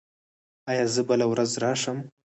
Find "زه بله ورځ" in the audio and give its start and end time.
0.93-1.51